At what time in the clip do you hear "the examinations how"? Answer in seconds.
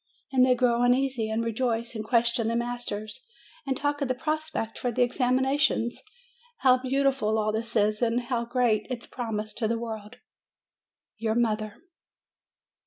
4.91-6.79